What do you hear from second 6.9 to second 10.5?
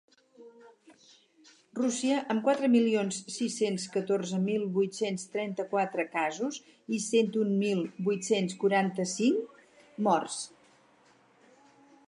i cent un mil vuit-cents quaranta-cinc morts.